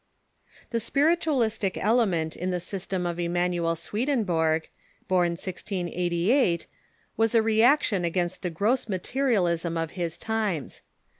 [0.71, 4.63] ]The spiritualistic element in the system of Emanuel Swe denborg,
[5.07, 6.65] born 1688,
[7.17, 10.81] was a reaction against the gross materi alism of his times.